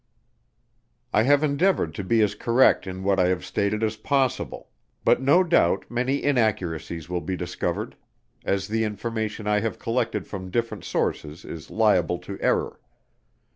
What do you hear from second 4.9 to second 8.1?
but no doubt many inaccuracies will be discovered,